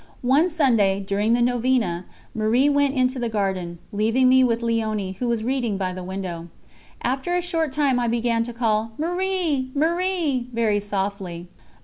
One 0.25 0.49
Sunday, 0.49 0.99
during 1.01 1.33
the 1.33 1.43
novena, 1.43 2.05
Marie 2.33 2.69
went 2.69 2.95
into 2.95 3.19
the 3.19 3.29
garden, 3.29 3.77
leaving 3.91 4.29
me 4.29 4.43
with 4.43 4.61
Léonie, 4.61 5.17
who 5.17 5.27
was 5.27 5.43
reading 5.43 5.77
by 5.77 5.93
the 5.93 6.03
window. 6.03 6.47
After 7.03 7.35
a 7.35 7.39
short 7.43 7.71
time 7.71 7.99
I 7.99 8.07
began 8.07 8.41
to 8.45 8.51
call: 8.53 8.93
"Marie! 8.97 9.69
Marie!" 9.75 10.47
very 10.53 10.79
softly. 10.79 11.49